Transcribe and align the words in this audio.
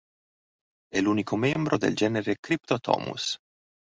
È 0.89 0.99
l'unico 0.99 1.35
membro 1.37 1.77
del 1.77 1.93
genere 1.95 2.37
Cryptotomus. 2.39 3.37